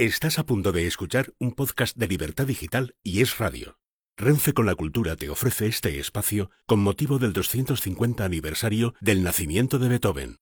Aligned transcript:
Estás 0.00 0.38
a 0.38 0.46
punto 0.46 0.70
de 0.70 0.86
escuchar 0.86 1.32
un 1.40 1.50
podcast 1.50 1.96
de 1.96 2.06
Libertad 2.06 2.46
Digital 2.46 2.94
y 3.02 3.20
Es 3.20 3.38
Radio. 3.38 3.80
Renfe 4.16 4.52
con 4.52 4.64
la 4.64 4.76
Cultura 4.76 5.16
te 5.16 5.28
ofrece 5.28 5.66
este 5.66 5.98
espacio 5.98 6.52
con 6.66 6.78
motivo 6.78 7.18
del 7.18 7.32
250 7.32 8.24
aniversario 8.24 8.94
del 9.00 9.24
nacimiento 9.24 9.80
de 9.80 9.88
Beethoven. 9.88 10.36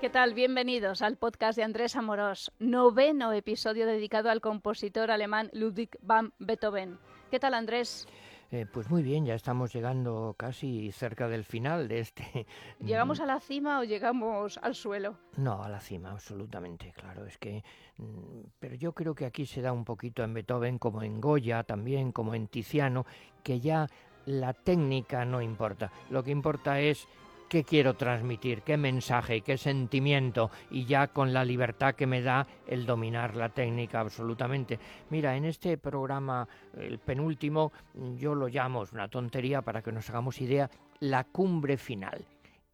¿Qué 0.00 0.08
tal? 0.08 0.32
Bienvenidos 0.32 1.02
al 1.02 1.18
podcast 1.18 1.58
de 1.58 1.64
Andrés 1.64 1.96
Amorós, 1.96 2.50
noveno 2.58 3.34
episodio 3.34 3.84
dedicado 3.84 4.30
al 4.30 4.40
compositor 4.40 5.10
alemán 5.10 5.50
Ludwig 5.52 5.90
van 6.00 6.32
Beethoven. 6.38 6.98
¿Qué 7.30 7.38
tal, 7.38 7.52
Andrés? 7.52 8.06
Eh, 8.50 8.66
pues 8.70 8.90
muy 8.90 9.02
bien, 9.02 9.24
ya 9.24 9.34
estamos 9.34 9.72
llegando 9.72 10.34
casi 10.38 10.92
cerca 10.92 11.28
del 11.28 11.44
final 11.44 11.88
de 11.88 12.00
este. 12.00 12.46
¿Llegamos 12.80 13.20
a 13.20 13.26
la 13.26 13.40
cima 13.40 13.80
o 13.80 13.84
llegamos 13.84 14.58
al 14.62 14.74
suelo? 14.74 15.16
No, 15.36 15.62
a 15.62 15.68
la 15.68 15.80
cima, 15.80 16.10
absolutamente, 16.10 16.92
claro. 16.92 17.26
Es 17.26 17.38
que. 17.38 17.64
Mm, 17.98 18.46
pero 18.58 18.74
yo 18.74 18.92
creo 18.92 19.14
que 19.14 19.26
aquí 19.26 19.46
se 19.46 19.62
da 19.62 19.72
un 19.72 19.84
poquito 19.84 20.22
en 20.22 20.34
Beethoven, 20.34 20.78
como 20.78 21.02
en 21.02 21.20
Goya 21.20 21.64
también, 21.64 22.12
como 22.12 22.34
en 22.34 22.48
Tiziano, 22.48 23.06
que 23.42 23.60
ya 23.60 23.86
la 24.26 24.52
técnica 24.52 25.24
no 25.24 25.42
importa. 25.42 25.92
Lo 26.10 26.22
que 26.22 26.30
importa 26.30 26.80
es 26.80 27.06
qué 27.48 27.64
quiero 27.64 27.94
transmitir, 27.94 28.62
qué 28.62 28.76
mensaje, 28.76 29.40
qué 29.42 29.56
sentimiento, 29.56 30.50
y 30.70 30.84
ya 30.84 31.08
con 31.08 31.32
la 31.32 31.44
libertad 31.44 31.94
que 31.94 32.06
me 32.06 32.22
da 32.22 32.46
el 32.66 32.86
dominar 32.86 33.36
la 33.36 33.48
técnica 33.48 34.00
absolutamente. 34.00 34.78
Mira, 35.10 35.36
en 35.36 35.44
este 35.44 35.78
programa, 35.78 36.48
el 36.76 36.98
penúltimo, 36.98 37.72
yo 38.16 38.34
lo 38.34 38.48
llamo, 38.48 38.82
es 38.82 38.92
una 38.92 39.08
tontería 39.08 39.62
para 39.62 39.82
que 39.82 39.92
nos 39.92 40.08
hagamos 40.10 40.40
idea, 40.40 40.70
la 41.00 41.24
cumbre 41.24 41.76
final. 41.76 42.24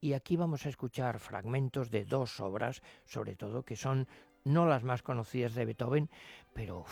Y 0.01 0.15
aquí 0.15 0.37
vamos 0.37 0.65
a 0.65 0.71
escuchar 0.71 1.19
fragmentos 1.19 1.91
de 1.91 2.05
dos 2.05 2.41
obras, 2.41 2.83
sobre 3.05 3.37
todo 3.37 3.63
que 3.63 3.77
son 3.77 4.09
no 4.45 4.67
las 4.67 4.83
más 4.83 5.03
conocidas 5.03 5.55
de 5.55 5.67
Beethoven, 5.67 6.09
pero 6.55 6.85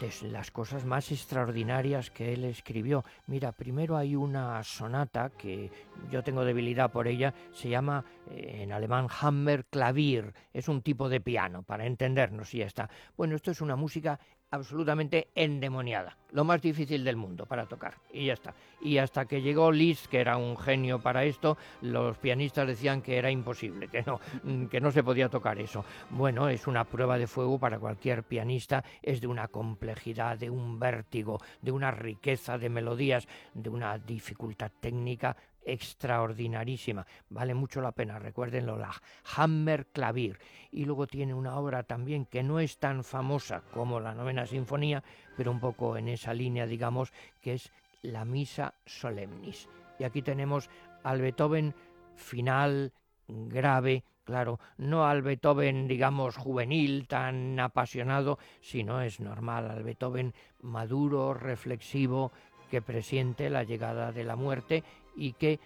de 0.00 0.28
las 0.28 0.50
cosas 0.50 0.84
más 0.84 1.10
extraordinarias 1.10 2.10
que 2.10 2.34
él 2.34 2.44
escribió. 2.44 3.04
Mira, 3.26 3.52
primero 3.52 3.96
hay 3.96 4.14
una 4.14 4.62
sonata 4.62 5.30
que 5.30 5.70
yo 6.10 6.22
tengo 6.22 6.44
debilidad 6.44 6.90
por 6.90 7.08
ella, 7.08 7.32
se 7.52 7.68
llama 7.68 8.04
eh, 8.30 8.62
en 8.62 8.72
alemán 8.72 9.06
Hammerklavier, 9.08 10.34
es 10.52 10.68
un 10.68 10.82
tipo 10.82 11.08
de 11.08 11.20
piano, 11.20 11.62
para 11.62 11.86
entendernos 11.86 12.52
y 12.54 12.58
ya 12.58 12.66
está. 12.66 12.90
Bueno, 13.16 13.36
esto 13.36 13.50
es 13.50 13.60
una 13.60 13.76
música 13.76 14.20
absolutamente 14.50 15.28
endemoniada, 15.34 16.16
lo 16.30 16.44
más 16.44 16.62
difícil 16.62 17.04
del 17.04 17.16
mundo 17.16 17.46
para 17.46 17.66
tocar, 17.66 17.94
y 18.12 18.26
ya 18.26 18.34
está. 18.34 18.54
Y 18.80 18.98
hasta 18.98 19.26
que 19.26 19.42
llegó 19.42 19.72
Liszt, 19.72 20.06
que 20.06 20.20
era 20.20 20.36
un 20.36 20.56
genio 20.56 21.00
para 21.00 21.24
esto, 21.24 21.56
los 21.82 22.16
pianistas 22.18 22.66
decían 22.66 23.02
que 23.02 23.18
era 23.18 23.30
imposible, 23.30 23.88
que 23.88 24.02
no, 24.02 24.20
mm, 24.42 24.66
que 24.66 24.80
no 24.80 24.90
se 24.90 25.02
podía 25.02 25.28
tocar 25.28 25.58
eso. 25.58 25.84
Bueno, 26.10 26.48
es 26.48 26.66
una 26.66 26.84
prueba 26.84 27.18
de 27.18 27.26
fuego 27.26 27.58
para 27.58 27.78
cualquier 27.78 28.22
pianista, 28.22 28.84
es 29.02 29.20
de 29.20 29.26
una 29.26 29.48
complejidad, 29.48 30.38
de 30.38 30.50
un 30.50 30.78
vértigo, 30.78 31.40
de 31.60 31.72
una 31.72 31.90
riqueza 31.90 32.58
de 32.58 32.68
melodías, 32.68 33.26
de 33.54 33.70
una 33.70 33.98
dificultad 33.98 34.70
técnica 34.80 35.36
extraordinarísima. 35.66 37.06
Vale 37.28 37.54
mucho 37.54 37.80
la 37.80 37.92
pena, 37.92 38.18
recuérdenlo, 38.18 38.78
la 38.78 38.94
Hammer 39.36 39.86
Clavier. 39.86 40.38
Y 40.70 40.84
luego 40.84 41.06
tiene 41.06 41.34
una 41.34 41.56
obra 41.58 41.82
también 41.82 42.24
que 42.24 42.42
no 42.42 42.60
es 42.60 42.78
tan 42.78 43.04
famosa 43.04 43.62
como 43.72 44.00
la 44.00 44.14
novena 44.14 44.46
sinfonía, 44.46 45.02
pero 45.36 45.50
un 45.50 45.60
poco 45.60 45.96
en 45.96 46.08
esa 46.08 46.32
línea, 46.32 46.66
digamos, 46.66 47.12
que 47.42 47.54
es 47.54 47.72
la 48.02 48.24
Misa 48.24 48.74
Solemnis. 48.86 49.68
Y 49.98 50.04
aquí 50.04 50.22
tenemos 50.22 50.70
al 51.02 51.20
Beethoven 51.20 51.74
final, 52.14 52.92
grave, 53.26 54.04
claro, 54.24 54.60
no 54.76 55.06
al 55.06 55.22
Beethoven, 55.22 55.88
digamos, 55.88 56.36
juvenil, 56.36 57.06
tan 57.08 57.58
apasionado, 57.58 58.38
sino 58.60 59.00
es 59.00 59.20
normal, 59.20 59.70
al 59.70 59.82
Beethoven 59.82 60.34
maduro, 60.60 61.34
reflexivo, 61.34 62.32
que 62.70 62.82
presiente 62.82 63.48
la 63.48 63.62
llegada 63.62 64.12
de 64.12 64.24
la 64.24 64.36
muerte 64.36 64.82
y 65.16 65.32
que 65.32 65.58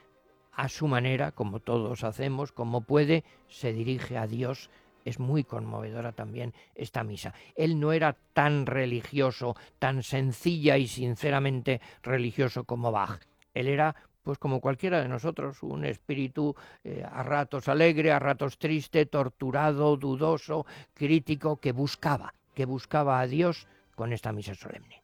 a 0.52 0.68
su 0.68 0.88
manera, 0.88 1.32
como 1.32 1.60
todos 1.60 2.04
hacemos, 2.04 2.52
como 2.52 2.82
puede, 2.82 3.24
se 3.48 3.72
dirige 3.72 4.18
a 4.18 4.26
Dios. 4.26 4.70
Es 5.04 5.18
muy 5.18 5.44
conmovedora 5.44 6.12
también 6.12 6.52
esta 6.74 7.02
misa. 7.02 7.32
Él 7.56 7.80
no 7.80 7.92
era 7.92 8.16
tan 8.34 8.66
religioso, 8.66 9.56
tan 9.78 10.02
sencilla 10.02 10.76
y 10.76 10.86
sinceramente 10.86 11.80
religioso 12.02 12.64
como 12.64 12.92
Bach. 12.92 13.20
Él 13.54 13.68
era 13.68 13.96
pues 14.22 14.38
como 14.38 14.60
cualquiera 14.60 15.00
de 15.00 15.08
nosotros, 15.08 15.62
un 15.62 15.84
espíritu 15.84 16.54
eh, 16.84 17.02
a 17.10 17.22
ratos 17.22 17.68
alegre, 17.68 18.12
a 18.12 18.18
ratos 18.18 18.58
triste, 18.58 19.06
torturado, 19.06 19.96
dudoso, 19.96 20.66
crítico, 20.92 21.56
que 21.56 21.72
buscaba, 21.72 22.34
que 22.54 22.66
buscaba 22.66 23.20
a 23.20 23.26
Dios 23.26 23.66
con 23.94 24.12
esta 24.12 24.32
misa 24.32 24.54
solemne. 24.54 25.02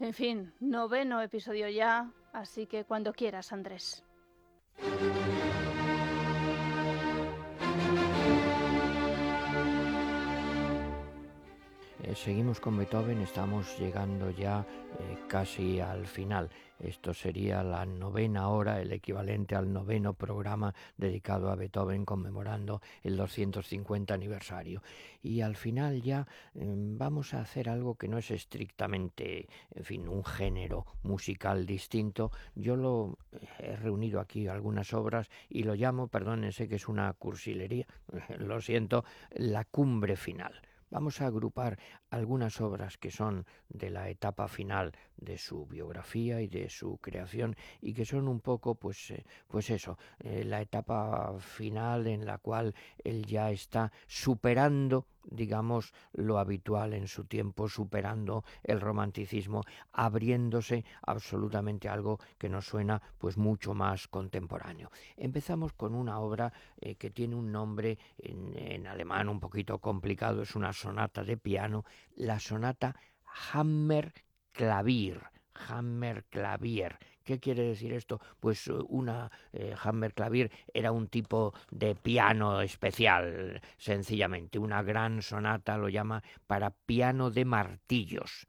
En 0.00 0.12
fin, 0.12 0.52
noveno 0.60 1.22
episodio 1.22 1.68
ya, 1.68 2.10
así 2.32 2.66
que 2.66 2.84
cuando 2.84 3.12
quieras, 3.12 3.52
Andrés. 3.52 4.04
Eh, 12.02 12.14
seguimos 12.16 12.58
con 12.58 12.76
Beethoven, 12.76 13.20
estamos 13.22 13.78
llegando 13.78 14.30
ya 14.30 14.66
eh, 14.98 15.18
casi 15.28 15.80
al 15.80 16.06
final. 16.06 16.50
Esto 16.82 17.14
sería 17.14 17.62
la 17.62 17.86
novena 17.86 18.48
hora, 18.48 18.80
el 18.80 18.92
equivalente 18.92 19.54
al 19.54 19.72
noveno 19.72 20.14
programa 20.14 20.74
dedicado 20.96 21.48
a 21.48 21.54
Beethoven 21.54 22.04
conmemorando 22.04 22.82
el 23.04 23.16
250 23.16 24.12
aniversario. 24.12 24.82
Y 25.22 25.42
al 25.42 25.54
final 25.54 26.02
ya 26.02 26.26
em, 26.54 26.98
vamos 26.98 27.34
a 27.34 27.40
hacer 27.40 27.68
algo 27.68 27.94
que 27.94 28.08
no 28.08 28.18
es 28.18 28.32
estrictamente, 28.32 29.48
en 29.70 29.84
fin, 29.84 30.08
un 30.08 30.24
género 30.24 30.84
musical 31.04 31.66
distinto. 31.66 32.32
Yo 32.56 32.74
lo 32.74 33.16
he 33.60 33.76
reunido 33.76 34.18
aquí 34.18 34.48
algunas 34.48 34.92
obras 34.92 35.30
y 35.48 35.62
lo 35.62 35.76
llamo, 35.76 36.08
perdónense 36.08 36.68
que 36.68 36.76
es 36.76 36.88
una 36.88 37.12
cursilería, 37.12 37.86
lo 38.38 38.60
siento, 38.60 39.04
la 39.30 39.64
cumbre 39.64 40.16
final. 40.16 40.60
Vamos 40.90 41.22
a 41.22 41.26
agrupar 41.26 41.78
algunas 42.12 42.60
obras 42.60 42.98
que 42.98 43.10
son 43.10 43.46
de 43.70 43.88
la 43.88 44.10
etapa 44.10 44.46
final 44.46 44.92
de 45.16 45.38
su 45.38 45.66
biografía 45.66 46.42
y 46.42 46.46
de 46.46 46.68
su 46.68 46.98
creación 46.98 47.56
y 47.80 47.94
que 47.94 48.04
son 48.04 48.28
un 48.28 48.40
poco 48.40 48.74
pues 48.74 49.10
eh, 49.10 49.24
pues 49.48 49.70
eso 49.70 49.98
eh, 50.20 50.44
la 50.44 50.60
etapa 50.60 51.34
final 51.38 52.06
en 52.06 52.26
la 52.26 52.36
cual 52.36 52.74
él 53.02 53.24
ya 53.24 53.50
está 53.50 53.90
superando 54.06 55.06
digamos, 55.24 55.92
lo 56.12 56.38
habitual 56.38 56.94
en 56.94 57.06
su 57.06 57.24
tiempo, 57.24 57.68
superando 57.68 58.44
el 58.62 58.80
romanticismo, 58.80 59.62
abriéndose 59.92 60.84
absolutamente 61.02 61.88
algo 61.88 62.18
que 62.38 62.48
nos 62.48 62.66
suena 62.66 63.00
pues 63.18 63.36
mucho 63.36 63.74
más 63.74 64.08
contemporáneo. 64.08 64.90
Empezamos 65.16 65.72
con 65.74 65.94
una 65.94 66.18
obra 66.18 66.52
eh, 66.80 66.96
que 66.96 67.10
tiene 67.10 67.36
un 67.36 67.52
nombre 67.52 67.98
en, 68.18 68.56
en 68.56 68.86
alemán 68.86 69.28
un 69.28 69.40
poquito 69.40 69.78
complicado, 69.78 70.42
es 70.42 70.56
una 70.56 70.72
sonata 70.72 71.22
de 71.22 71.36
piano, 71.36 71.84
la 72.16 72.38
sonata 72.38 72.96
Hammer 73.52 74.12
Klavier, 74.52 75.20
Hammer 75.54 76.24
Clavier 76.24 76.98
¿Qué 77.24 77.38
quiere 77.38 77.62
decir 77.62 77.92
esto? 77.92 78.20
Pues 78.40 78.66
eh, 78.68 78.72
una 78.88 79.30
eh, 79.52 79.74
Hammerklavier 79.80 80.50
era 80.72 80.92
un 80.92 81.08
tipo 81.08 81.54
de 81.70 81.94
piano 81.94 82.60
especial, 82.60 83.60
sencillamente, 83.76 84.58
una 84.58 84.82
gran 84.82 85.22
sonata 85.22 85.76
lo 85.76 85.88
llama 85.88 86.22
para 86.46 86.70
piano 86.70 87.30
de 87.30 87.44
martillos, 87.44 88.46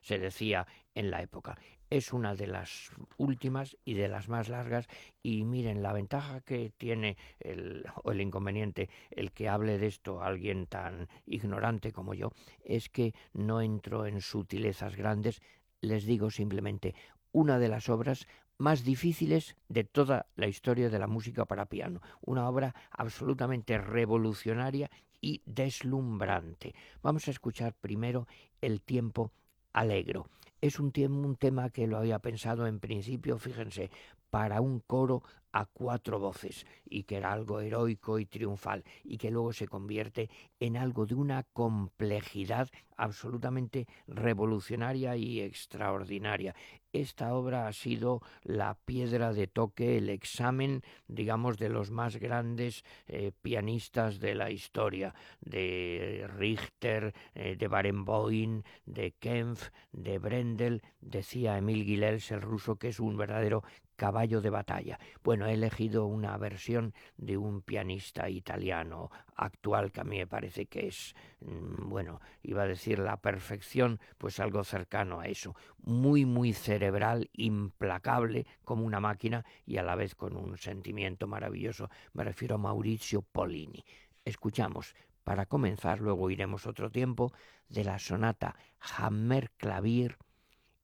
se 0.00 0.18
decía 0.18 0.66
en 0.94 1.10
la 1.10 1.22
época. 1.22 1.58
Es 1.90 2.12
una 2.12 2.34
de 2.34 2.46
las 2.46 2.90
últimas 3.16 3.76
y 3.84 3.94
de 3.94 4.08
las 4.08 4.28
más 4.28 4.48
largas 4.48 4.88
y 5.22 5.44
miren 5.44 5.82
la 5.82 5.92
ventaja 5.92 6.40
que 6.40 6.72
tiene 6.76 7.16
el, 7.40 7.84
o 8.02 8.12
el 8.12 8.20
inconveniente 8.20 8.88
el 9.10 9.32
que 9.32 9.48
hable 9.48 9.78
de 9.78 9.86
esto 9.86 10.22
alguien 10.22 10.66
tan 10.66 11.08
ignorante 11.26 11.92
como 11.92 12.14
yo 12.14 12.32
es 12.64 12.88
que 12.88 13.14
no 13.32 13.60
entro 13.60 14.06
en 14.06 14.20
sutilezas 14.20 14.96
grandes, 14.96 15.40
les 15.80 16.04
digo 16.04 16.30
simplemente 16.30 16.94
una 17.32 17.58
de 17.58 17.68
las 17.68 17.88
obras 17.88 18.26
más 18.58 18.84
difíciles 18.84 19.56
de 19.68 19.84
toda 19.84 20.26
la 20.36 20.46
historia 20.46 20.88
de 20.88 20.98
la 20.98 21.06
música 21.06 21.44
para 21.44 21.66
piano, 21.66 22.00
una 22.22 22.48
obra 22.48 22.74
absolutamente 22.90 23.78
revolucionaria 23.78 24.90
y 25.20 25.42
deslumbrante. 25.46 26.74
Vamos 27.02 27.26
a 27.28 27.30
escuchar 27.30 27.74
primero 27.74 28.26
el 28.60 28.80
tiempo 28.80 29.32
alegro. 29.72 30.28
Es 30.60 30.78
un, 30.80 30.92
un 30.96 31.36
tema 31.36 31.70
que 31.70 31.86
lo 31.86 31.98
había 31.98 32.18
pensado 32.18 32.66
en 32.66 32.80
principio, 32.80 33.38
fíjense, 33.38 33.90
para 34.34 34.60
un 34.60 34.80
coro 34.80 35.22
a 35.52 35.64
cuatro 35.66 36.18
voces 36.18 36.66
y 36.84 37.04
que 37.04 37.18
era 37.18 37.32
algo 37.32 37.60
heroico 37.60 38.18
y 38.18 38.26
triunfal 38.26 38.82
y 39.04 39.18
que 39.18 39.30
luego 39.30 39.52
se 39.52 39.68
convierte 39.68 40.28
en 40.58 40.76
algo 40.76 41.06
de 41.06 41.14
una 41.14 41.44
complejidad 41.52 42.68
absolutamente 42.96 43.86
revolucionaria 44.08 45.16
y 45.16 45.40
extraordinaria. 45.40 46.56
Esta 46.92 47.34
obra 47.34 47.66
ha 47.66 47.72
sido 47.72 48.20
la 48.42 48.76
piedra 48.84 49.32
de 49.32 49.48
toque, 49.48 49.98
el 49.98 50.08
examen, 50.08 50.82
digamos, 51.08 51.58
de 51.58 51.68
los 51.68 51.90
más 51.90 52.16
grandes 52.16 52.84
eh, 53.08 53.32
pianistas 53.42 54.20
de 54.20 54.36
la 54.36 54.50
historia, 54.50 55.14
de 55.40 56.28
Richter, 56.36 57.12
eh, 57.34 57.56
de 57.56 57.68
Barenboim, 57.68 58.62
de 58.86 59.12
Kempf, 59.12 59.70
de 59.90 60.18
Brendel, 60.18 60.82
decía 61.00 61.58
Emil 61.58 61.84
Gilels, 61.84 62.30
el 62.30 62.42
ruso, 62.42 62.76
que 62.76 62.88
es 62.88 63.00
un 63.00 63.16
verdadero 63.16 63.64
caballo 63.96 64.40
de 64.40 64.50
batalla. 64.50 64.98
Bueno, 65.22 65.46
he 65.46 65.54
elegido 65.54 66.06
una 66.06 66.36
versión 66.36 66.94
de 67.16 67.36
un 67.36 67.62
pianista 67.62 68.28
italiano 68.28 69.10
actual 69.36 69.92
que 69.92 70.00
a 70.00 70.04
mí 70.04 70.18
me 70.18 70.26
parece 70.26 70.66
que 70.66 70.86
es, 70.86 71.14
mm, 71.40 71.88
bueno, 71.88 72.20
iba 72.42 72.62
a 72.62 72.66
decir 72.66 72.98
la 72.98 73.16
perfección, 73.18 74.00
pues 74.18 74.40
algo 74.40 74.64
cercano 74.64 75.20
a 75.20 75.26
eso, 75.26 75.54
muy, 75.78 76.24
muy 76.24 76.52
cerebral, 76.52 77.30
implacable 77.32 78.46
como 78.64 78.84
una 78.84 79.00
máquina 79.00 79.44
y 79.66 79.78
a 79.78 79.82
la 79.82 79.94
vez 79.94 80.14
con 80.14 80.36
un 80.36 80.56
sentimiento 80.58 81.26
maravilloso. 81.26 81.90
Me 82.12 82.24
refiero 82.24 82.56
a 82.56 82.58
Maurizio 82.58 83.22
Polini. 83.22 83.84
Escuchamos, 84.24 84.94
para 85.22 85.46
comenzar, 85.46 86.00
luego 86.00 86.30
iremos 86.30 86.66
otro 86.66 86.90
tiempo, 86.90 87.32
de 87.68 87.84
la 87.84 87.98
sonata 87.98 88.56
Hammer 88.96 89.50
Clavier, 89.56 90.18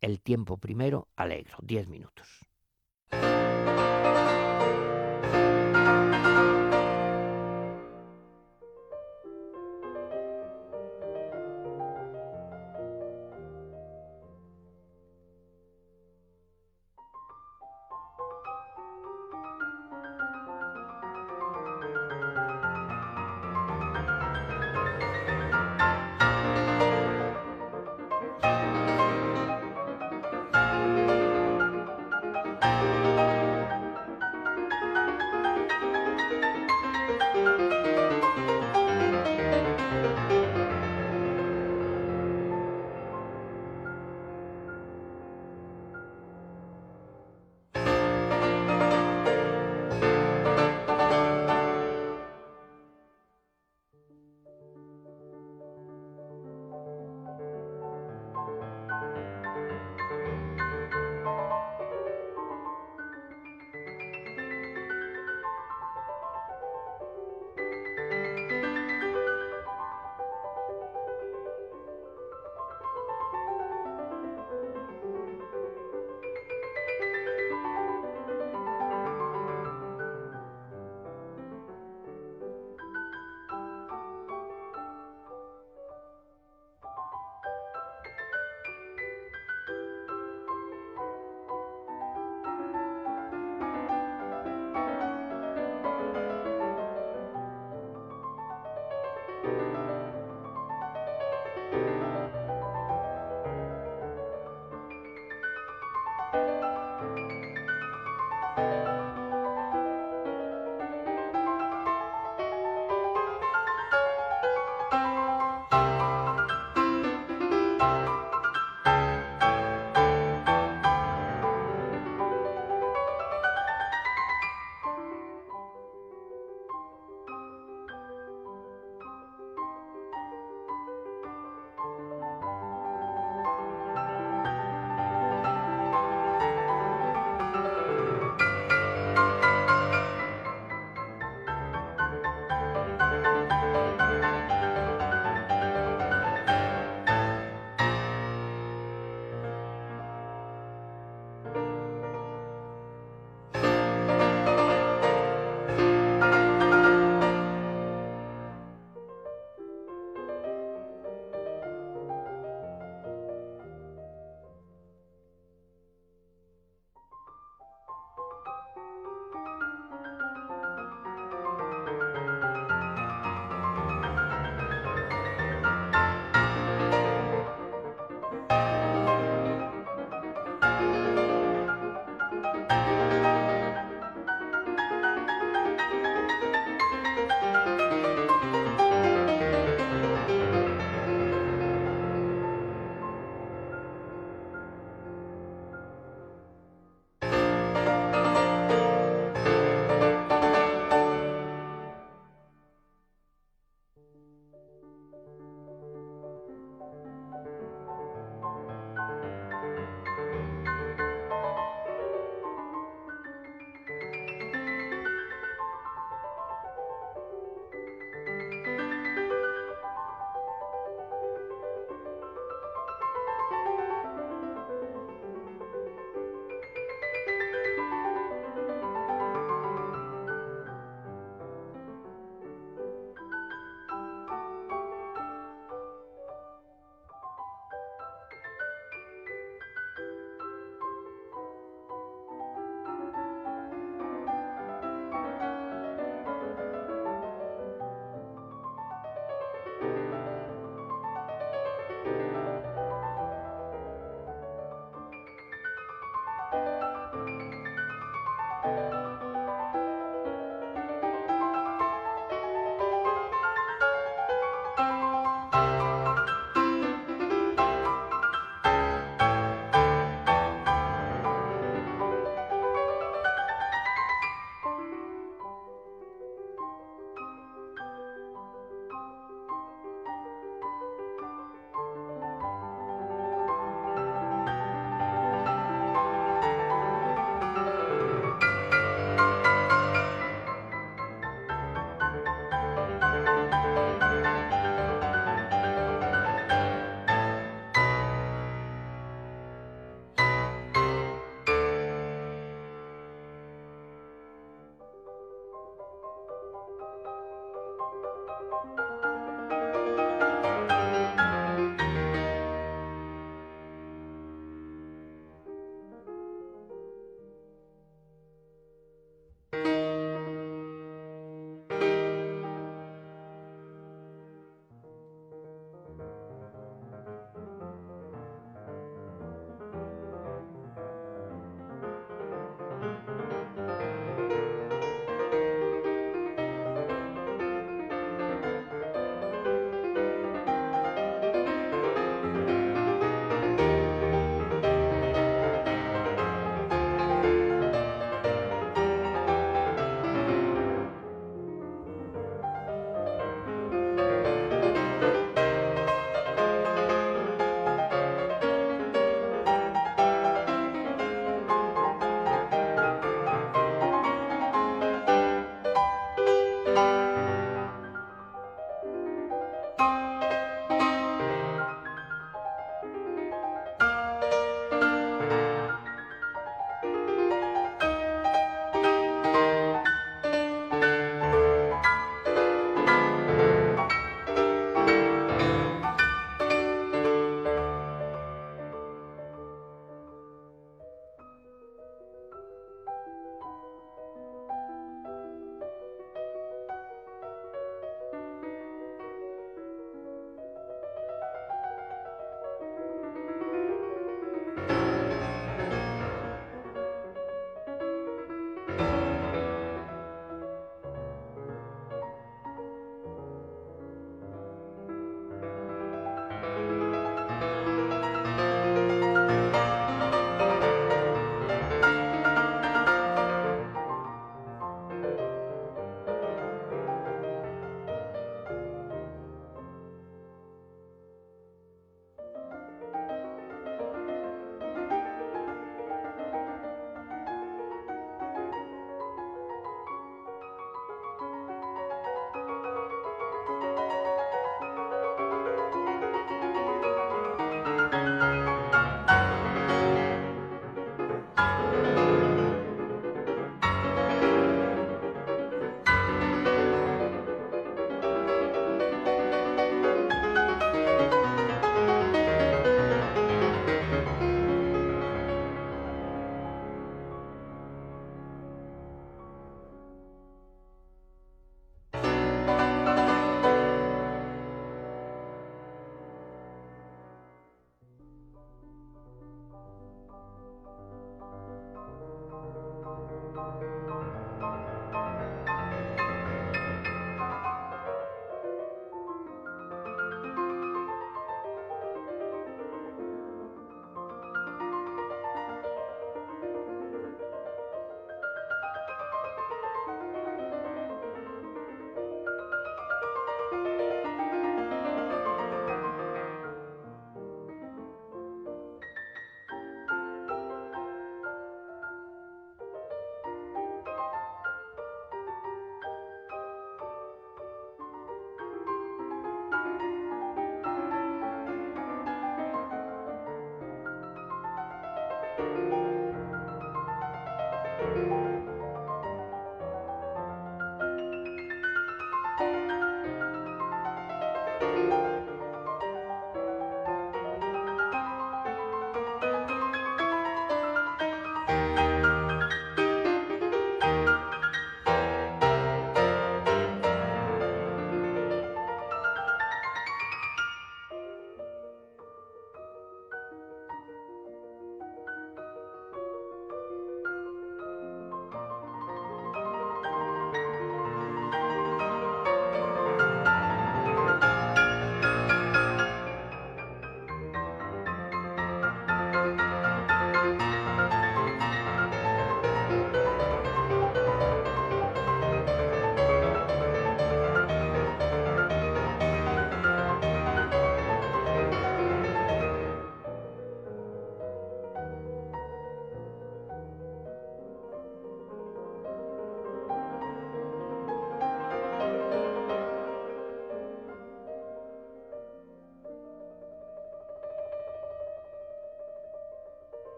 el 0.00 0.20
tiempo 0.20 0.58
primero, 0.58 1.08
alegro, 1.16 1.56
diez 1.62 1.88
minutos. 1.88 2.44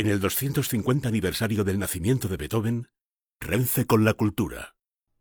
En 0.00 0.06
el 0.06 0.18
250 0.18 1.10
aniversario 1.10 1.62
del 1.62 1.78
nacimiento 1.78 2.26
de 2.26 2.38
Beethoven, 2.38 2.88
Renfe 3.38 3.84
con 3.84 4.02
la 4.02 4.14
cultura. 4.14 4.74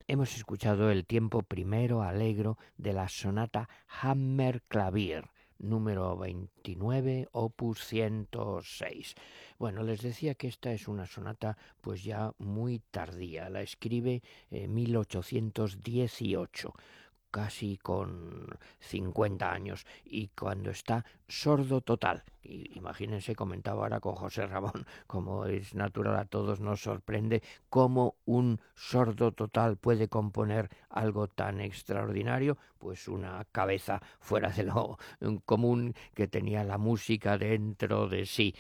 Hemos 0.08 0.38
escuchado 0.38 0.90
el 0.90 1.06
tiempo 1.06 1.42
primero 1.42 2.02
alegro 2.02 2.58
de 2.78 2.94
la 2.94 3.10
sonata 3.10 3.68
Hammer 4.02 4.62
Clavier, 4.70 5.32
número 5.58 6.16
29, 6.16 7.28
opus 7.34 7.84
106. 7.88 9.16
Bueno, 9.58 9.84
les 9.84 10.02
decía 10.02 10.36
que 10.36 10.48
esta 10.48 10.72
es 10.72 10.88
una 10.88 11.06
sonata 11.06 11.58
pues 11.82 12.06
ya 12.06 12.32
muy 12.38 12.82
tardía, 12.90 13.50
la 13.50 13.62
escribe 13.62 14.24
en 14.50 14.74
1818 14.74 16.74
casi 17.32 17.78
con 17.78 18.48
50 18.80 19.52
años 19.52 19.86
y 20.04 20.30
cuando 20.30 20.72
está 20.72 21.06
sordo 21.30 21.82
total. 21.82 22.24
Y 22.42 22.78
imagínense, 22.78 23.36
comentaba 23.36 23.84
ahora 23.84 24.00
con 24.00 24.16
José 24.16 24.48
Ramón, 24.48 24.86
como 25.08 25.46
es 25.46 25.76
natural 25.76 26.16
a 26.18 26.26
todos, 26.26 26.60
nos 26.60 26.82
sorprende 26.82 27.44
cómo 27.70 28.16
un 28.26 28.60
sordo 28.76 29.32
total 29.32 29.78
puede 29.78 30.08
componer 30.08 30.70
algo 30.90 31.28
tan 31.28 31.62
extraordinario, 31.62 32.58
pues 32.80 33.08
una 33.08 33.46
cabeza 33.52 34.02
fuera 34.20 34.50
de 34.50 34.64
lo 34.64 34.98
común 35.46 35.94
que 36.16 36.28
tenía 36.28 36.64
la 36.64 36.78
música 36.78 37.38
dentro 37.38 38.08
de 38.08 38.26
sí. 38.26 38.56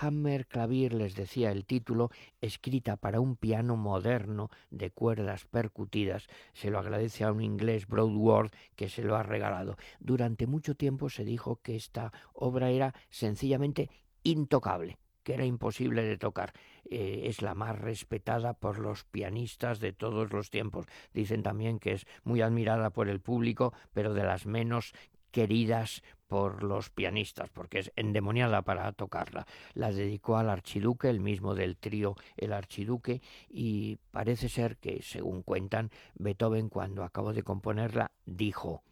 Hammer 0.00 0.46
Clavier, 0.46 0.94
les 0.94 1.14
decía 1.14 1.52
el 1.52 1.66
título, 1.66 2.10
escrita 2.40 2.96
para 2.96 3.20
un 3.20 3.36
piano 3.36 3.76
moderno 3.76 4.50
de 4.70 4.90
cuerdas 4.90 5.44
percutidas, 5.44 6.26
se 6.52 6.70
lo 6.70 6.78
agradece 6.78 7.24
a 7.24 7.32
un 7.32 7.42
inglés, 7.42 7.86
Broadworth, 7.86 8.54
que 8.74 8.88
se 8.88 9.02
lo 9.02 9.14
ha 9.14 9.22
regalado. 9.22 9.76
Durante 10.00 10.46
mucho 10.46 10.74
tiempo 10.74 11.10
se 11.10 11.24
dijo 11.24 11.60
que 11.62 11.67
esta 11.76 12.12
obra 12.32 12.70
era 12.70 12.94
sencillamente 13.10 13.90
intocable 14.22 14.98
que 15.28 15.34
era 15.34 15.44
imposible 15.44 16.04
de 16.04 16.16
tocar. 16.16 16.54
Eh, 16.86 17.24
es 17.26 17.42
la 17.42 17.54
más 17.54 17.78
respetada 17.78 18.54
por 18.54 18.78
los 18.78 19.04
pianistas 19.04 19.78
de 19.78 19.92
todos 19.92 20.32
los 20.32 20.48
tiempos. 20.48 20.86
Dicen 21.12 21.42
también 21.42 21.78
que 21.78 21.92
es 21.92 22.06
muy 22.24 22.40
admirada 22.40 22.88
por 22.88 23.10
el 23.10 23.20
público, 23.20 23.74
pero 23.92 24.14
de 24.14 24.24
las 24.24 24.46
menos 24.46 24.94
queridas 25.30 26.02
por 26.28 26.62
los 26.62 26.88
pianistas, 26.88 27.50
porque 27.50 27.78
es 27.80 27.92
endemoniada 27.96 28.62
para 28.62 28.90
tocarla. 28.92 29.46
La 29.74 29.92
dedicó 29.92 30.38
al 30.38 30.48
archiduque, 30.48 31.10
el 31.10 31.20
mismo 31.20 31.54
del 31.54 31.76
trío 31.76 32.16
El 32.38 32.54
Archiduque, 32.54 33.20
y 33.48 33.98
parece 34.10 34.48
ser 34.48 34.78
que, 34.78 35.02
según 35.02 35.42
cuentan, 35.42 35.90
Beethoven 36.14 36.70
cuando 36.70 37.04
acabó 37.04 37.34
de 37.34 37.42
componerla 37.42 38.12
dijo, 38.24 38.82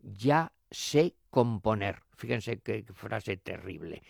ya 0.00 0.52
sé 0.70 1.16
componer. 1.30 2.02
Fíjense 2.16 2.58
qué 2.60 2.84
frase 2.94 3.36
terrible 3.36 4.02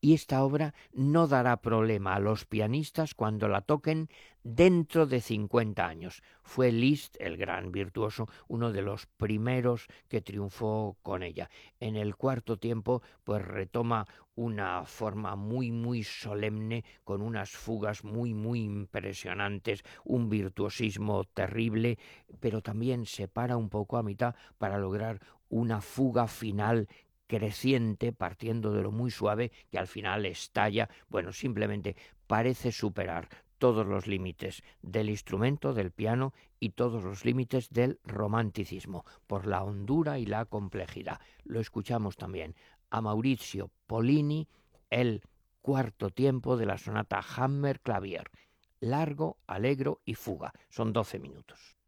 y 0.00 0.14
esta 0.14 0.42
obra 0.42 0.74
no 0.92 1.26
dará 1.26 1.58
problema 1.58 2.14
a 2.14 2.20
los 2.20 2.46
pianistas 2.46 3.14
cuando 3.14 3.48
la 3.48 3.60
toquen 3.60 4.08
dentro 4.42 5.06
de 5.06 5.20
50 5.20 5.86
años. 5.86 6.22
Fue 6.42 6.72
Liszt, 6.72 7.16
el 7.20 7.36
gran 7.36 7.70
virtuoso, 7.70 8.26
uno 8.48 8.72
de 8.72 8.82
los 8.82 9.06
primeros 9.06 9.86
que 10.08 10.22
triunfó 10.22 10.96
con 11.02 11.22
ella. 11.22 11.50
En 11.80 11.96
el 11.96 12.16
cuarto 12.16 12.58
tiempo, 12.58 13.02
pues 13.24 13.44
retoma 13.44 14.06
una 14.34 14.86
forma 14.86 15.36
muy, 15.36 15.70
muy 15.70 16.02
solemne, 16.02 16.84
con 17.04 17.20
unas 17.20 17.50
fugas 17.50 18.04
muy, 18.04 18.32
muy 18.32 18.62
impresionantes, 18.62 19.82
un 20.04 20.30
virtuosismo 20.30 21.24
terrible, 21.24 21.98
pero 22.40 22.62
también 22.62 23.04
se 23.04 23.28
para 23.28 23.58
un 23.58 23.68
poco 23.68 23.98
a 23.98 24.02
mitad 24.02 24.34
para 24.56 24.78
lograr 24.78 25.20
una 25.50 25.82
fuga 25.82 26.26
final 26.26 26.88
creciente, 27.26 28.12
partiendo 28.12 28.72
de 28.72 28.82
lo 28.82 28.90
muy 28.90 29.10
suave, 29.10 29.52
que 29.70 29.78
al 29.78 29.86
final 29.86 30.26
estalla, 30.26 30.88
bueno, 31.08 31.32
simplemente 31.32 31.94
parece 32.26 32.72
superar 32.72 33.28
todos 33.58 33.86
los 33.86 34.06
límites 34.06 34.62
del 34.82 35.10
instrumento, 35.10 35.74
del 35.74 35.92
piano 35.92 36.32
y 36.58 36.70
todos 36.70 37.04
los 37.04 37.24
límites 37.24 37.68
del 37.70 38.00
romanticismo, 38.04 39.04
por 39.26 39.46
la 39.46 39.62
hondura 39.62 40.18
y 40.18 40.26
la 40.26 40.46
complejidad. 40.46 41.20
Lo 41.44 41.60
escuchamos 41.60 42.16
también 42.16 42.56
a 42.88 43.00
Maurizio 43.00 43.70
Polini, 43.86 44.48
el 44.88 45.22
cuarto 45.60 46.10
tiempo 46.10 46.56
de 46.56 46.66
la 46.66 46.78
sonata 46.78 47.20
Hammer 47.36 47.80
Clavier, 47.80 48.30
largo, 48.80 49.36
alegro 49.46 50.00
y 50.04 50.14
fuga. 50.14 50.52
Son 50.68 50.92
doce 50.92 51.18
minutos. 51.18 51.79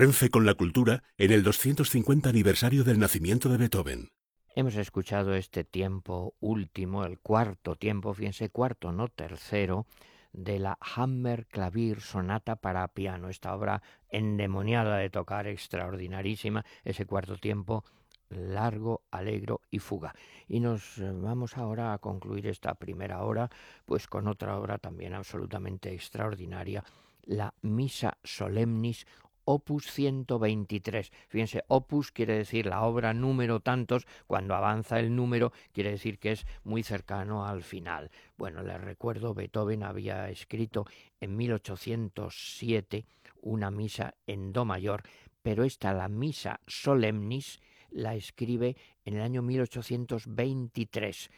Renfe 0.00 0.30
con 0.30 0.46
la 0.46 0.54
cultura 0.54 1.02
en 1.18 1.30
el 1.30 1.42
250 1.42 2.30
aniversario 2.30 2.84
del 2.84 2.98
nacimiento 2.98 3.50
de 3.50 3.58
Beethoven. 3.58 4.08
Hemos 4.54 4.74
escuchado 4.76 5.34
este 5.34 5.62
tiempo 5.62 6.32
último, 6.40 7.04
el 7.04 7.18
cuarto 7.18 7.76
tiempo, 7.76 8.14
fíjense, 8.14 8.48
cuarto, 8.48 8.92
no 8.92 9.08
tercero, 9.08 9.84
de 10.32 10.58
la 10.58 10.78
Hammer 10.80 11.44
Clavir 11.48 12.00
Sonata 12.00 12.56
para 12.56 12.88
piano, 12.88 13.28
esta 13.28 13.54
obra 13.54 13.82
endemoniada 14.08 14.96
de 14.96 15.10
tocar, 15.10 15.46
extraordinarísima, 15.46 16.64
ese 16.82 17.04
cuarto 17.04 17.36
tiempo 17.36 17.84
largo, 18.30 19.02
alegro 19.10 19.60
y 19.70 19.80
fuga. 19.80 20.14
Y 20.48 20.60
nos 20.60 20.96
eh, 20.96 21.12
vamos 21.12 21.58
ahora 21.58 21.92
a 21.92 21.98
concluir 21.98 22.46
esta 22.46 22.72
primera 22.72 23.22
hora, 23.22 23.50
pues 23.84 24.06
con 24.06 24.28
otra 24.28 24.56
obra 24.56 24.78
también 24.78 25.12
absolutamente 25.12 25.92
extraordinaria, 25.92 26.84
la 27.26 27.52
Misa 27.60 28.16
Solemnis 28.24 29.06
Opus 29.52 29.90
123. 29.90 31.10
Fíjense, 31.26 31.64
opus 31.66 32.12
quiere 32.12 32.36
decir 32.36 32.66
la 32.66 32.82
obra 32.82 33.12
número 33.12 33.58
tantos, 33.58 34.06
cuando 34.28 34.54
avanza 34.54 35.00
el 35.00 35.16
número 35.16 35.52
quiere 35.72 35.90
decir 35.90 36.20
que 36.20 36.30
es 36.30 36.46
muy 36.62 36.84
cercano 36.84 37.44
al 37.44 37.64
final. 37.64 38.12
Bueno, 38.38 38.62
les 38.62 38.80
recuerdo, 38.80 39.34
Beethoven 39.34 39.82
había 39.82 40.30
escrito 40.30 40.86
en 41.18 41.36
1807 41.36 43.06
una 43.42 43.72
misa 43.72 44.14
en 44.24 44.52
Do 44.52 44.64
mayor, 44.64 45.02
pero 45.42 45.64
esta, 45.64 45.92
la 45.92 46.06
misa 46.06 46.60
solemnis, 46.68 47.58
la 47.90 48.14
escribe 48.14 48.76
en 49.04 49.14
el 49.16 49.22
año 49.22 49.42
1823 49.42 51.28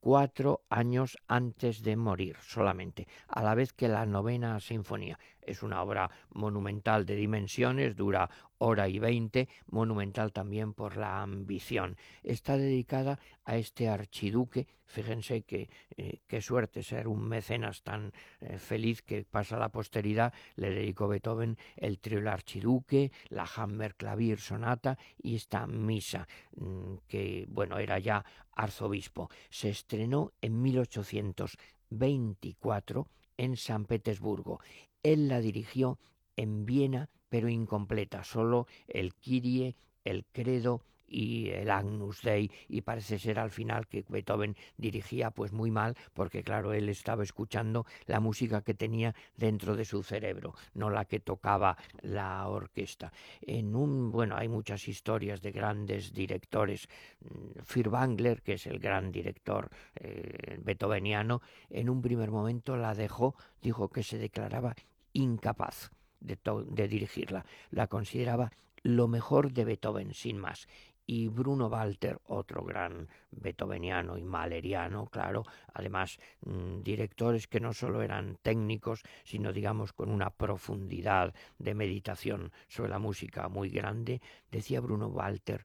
cuatro 0.00 0.62
años 0.68 1.18
antes 1.26 1.82
de 1.82 1.96
morir 1.96 2.36
solamente, 2.40 3.08
a 3.26 3.42
la 3.42 3.54
vez 3.54 3.72
que 3.72 3.88
la 3.88 4.06
novena 4.06 4.60
sinfonía. 4.60 5.18
Es 5.48 5.62
una 5.62 5.82
obra 5.82 6.10
monumental 6.34 7.06
de 7.06 7.16
dimensiones, 7.16 7.96
dura 7.96 8.28
hora 8.58 8.88
y 8.88 8.98
veinte, 8.98 9.48
monumental 9.66 10.32
también 10.32 10.74
por 10.74 10.96
la 10.96 11.22
ambición. 11.22 11.96
Está 12.22 12.58
dedicada 12.58 13.18
a 13.44 13.56
este 13.56 13.88
archiduque, 13.88 14.66
fíjense 14.84 15.42
que 15.42 15.70
eh, 15.96 16.20
qué 16.26 16.42
suerte 16.42 16.82
ser 16.82 17.06
un 17.08 17.22
mecenas 17.22 17.82
tan 17.82 18.12
eh, 18.40 18.58
feliz 18.58 19.00
que 19.02 19.24
pasa 19.24 19.56
a 19.56 19.60
la 19.60 19.70
posteridad, 19.70 20.34
le 20.56 20.68
dedicó 20.70 21.08
Beethoven 21.08 21.56
el 21.76 21.98
trío 21.98 22.18
El 22.18 22.28
archiduque, 22.28 23.10
la 23.28 23.48
Hammer 23.56 23.94
Clavier 23.94 24.38
Sonata 24.38 24.98
y 25.22 25.36
esta 25.36 25.66
misa, 25.66 26.28
mm, 26.56 26.96
que 27.06 27.46
bueno, 27.48 27.78
era 27.78 27.98
ya 27.98 28.22
arzobispo. 28.52 29.30
Se 29.50 29.70
estrenó 29.70 30.32
en 30.42 30.60
1824 30.60 33.08
en 33.38 33.56
San 33.56 33.86
Petersburgo. 33.86 34.60
Él 35.02 35.28
la 35.28 35.40
dirigió 35.40 35.98
en 36.36 36.66
Viena 36.66 37.08
pero 37.28 37.48
incompleta, 37.48 38.24
solo 38.24 38.66
el 38.86 39.14
Kyrie, 39.14 39.76
el 40.04 40.24
Credo 40.32 40.82
y 41.08 41.50
el 41.50 41.70
Agnus 41.70 42.22
Dei 42.22 42.50
y 42.68 42.82
parece 42.82 43.18
ser 43.18 43.38
al 43.38 43.50
final 43.50 43.86
que 43.86 44.04
Beethoven 44.08 44.56
dirigía 44.76 45.30
pues 45.30 45.52
muy 45.52 45.70
mal 45.70 45.96
porque 46.14 46.42
claro 46.42 46.72
él 46.72 46.88
estaba 46.88 47.22
escuchando 47.22 47.86
la 48.06 48.20
música 48.20 48.62
que 48.62 48.74
tenía 48.74 49.14
dentro 49.36 49.76
de 49.76 49.84
su 49.84 50.02
cerebro 50.02 50.54
no 50.74 50.90
la 50.90 51.04
que 51.04 51.20
tocaba 51.20 51.76
la 52.02 52.46
orquesta 52.48 53.12
en 53.40 53.74
un 53.74 54.10
bueno 54.10 54.36
hay 54.36 54.48
muchas 54.48 54.86
historias 54.88 55.40
de 55.40 55.52
grandes 55.52 56.12
directores 56.12 56.88
mm, 57.20 57.62
Furtwängler 57.64 58.42
que 58.42 58.54
es 58.54 58.66
el 58.66 58.78
gran 58.78 59.10
director 59.10 59.70
eh, 59.96 60.58
beethoveniano 60.62 61.40
en 61.70 61.88
un 61.88 62.02
primer 62.02 62.30
momento 62.30 62.76
la 62.76 62.94
dejó 62.94 63.34
dijo 63.62 63.88
que 63.88 64.02
se 64.02 64.18
declaraba 64.18 64.74
incapaz 65.12 65.90
de, 66.20 66.88
dirigirla. 66.88 67.44
La 67.70 67.86
consideraba 67.86 68.52
lo 68.82 69.08
mejor 69.08 69.52
de 69.52 69.64
Beethoven, 69.64 70.14
sin 70.14 70.38
más. 70.38 70.68
Y 71.10 71.28
Bruno 71.28 71.68
Walter, 71.68 72.20
otro 72.26 72.62
gran 72.62 73.08
beethoveniano 73.30 74.18
y 74.18 74.24
maleriano, 74.24 75.06
claro, 75.06 75.42
además 75.72 76.18
mm, 76.44 76.82
directores 76.82 77.46
que 77.46 77.60
no 77.60 77.72
solo 77.72 78.02
eran 78.02 78.36
técnicos, 78.42 79.02
sino 79.24 79.54
digamos 79.54 79.94
con 79.94 80.10
una 80.10 80.28
profundidad 80.28 81.32
de 81.58 81.74
meditación 81.74 82.52
sobre 82.68 82.90
la 82.90 82.98
música 82.98 83.48
muy 83.48 83.70
grande, 83.70 84.20
decía 84.50 84.82
Bruno 84.82 85.06
Walter, 85.06 85.62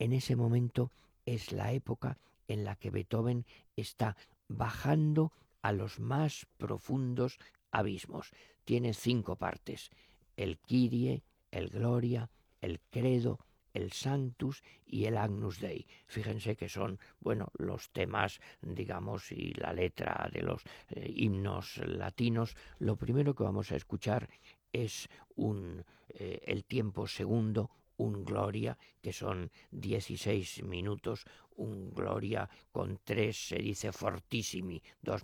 en 0.00 0.12
ese 0.12 0.34
momento 0.34 0.90
es 1.26 1.52
la 1.52 1.70
época 1.70 2.18
en 2.48 2.64
la 2.64 2.74
que 2.74 2.90
Beethoven 2.90 3.46
está 3.76 4.16
bajando 4.48 5.30
a 5.62 5.70
los 5.70 6.00
más 6.00 6.48
profundos 6.56 7.38
abismos. 7.70 8.32
Tiene 8.64 8.94
cinco 8.94 9.36
partes, 9.36 9.90
el 10.36 10.58
Kyrie, 10.58 11.22
el 11.52 11.68
Gloria, 11.68 12.30
el 12.60 12.80
Credo, 12.90 13.38
el 13.72 13.92
Sanctus 13.92 14.62
y 14.86 15.04
el 15.04 15.16
Agnus 15.16 15.60
Dei. 15.60 15.86
Fíjense 16.06 16.56
que 16.56 16.68
son, 16.68 16.98
bueno, 17.20 17.50
los 17.58 17.90
temas, 17.90 18.40
digamos, 18.60 19.32
y 19.32 19.52
la 19.54 19.72
letra 19.72 20.28
de 20.32 20.42
los 20.42 20.62
eh, 20.90 21.10
himnos 21.14 21.78
latinos. 21.78 22.56
Lo 22.78 22.96
primero 22.96 23.34
que 23.34 23.44
vamos 23.44 23.72
a 23.72 23.76
escuchar 23.76 24.28
es 24.72 25.08
un, 25.36 25.84
eh, 26.08 26.40
el 26.46 26.64
tiempo 26.64 27.06
segundo, 27.06 27.70
un 27.96 28.24
Gloria, 28.24 28.76
que 29.00 29.12
son 29.12 29.50
16 29.70 30.64
minutos, 30.64 31.24
un 31.56 31.92
Gloria 31.92 32.48
con 32.70 32.98
tres, 33.04 33.48
se 33.48 33.56
dice 33.56 33.92
fortissimi, 33.92 34.82
dos 35.00 35.22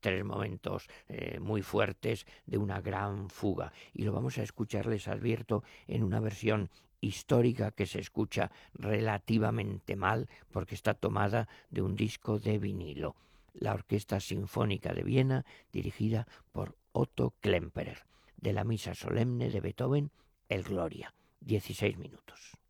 tres 0.00 0.24
momentos 0.24 0.88
eh, 1.08 1.38
muy 1.40 1.62
fuertes 1.62 2.26
de 2.46 2.58
una 2.58 2.80
gran 2.80 3.28
fuga. 3.30 3.72
Y 3.92 4.04
lo 4.04 4.12
vamos 4.12 4.38
a 4.38 4.42
escuchar, 4.42 4.86
les 4.86 5.08
advierto, 5.08 5.64
en 5.86 6.02
una 6.04 6.20
versión 6.20 6.70
histórica 7.04 7.70
que 7.70 7.86
se 7.86 8.00
escucha 8.00 8.50
relativamente 8.74 9.96
mal 9.96 10.28
porque 10.50 10.74
está 10.74 10.94
tomada 10.94 11.48
de 11.70 11.82
un 11.82 11.96
disco 11.96 12.38
de 12.38 12.58
vinilo. 12.58 13.16
La 13.52 13.74
Orquesta 13.74 14.18
Sinfónica 14.20 14.92
de 14.92 15.04
Viena, 15.04 15.44
dirigida 15.72 16.26
por 16.52 16.76
Otto 16.92 17.34
Klemperer, 17.40 18.04
de 18.36 18.52
la 18.52 18.64
Misa 18.64 18.94
Solemne 18.94 19.50
de 19.50 19.60
Beethoven, 19.60 20.10
el 20.48 20.64
Gloria. 20.64 21.14
16 21.40 21.98
minutos. 21.98 22.63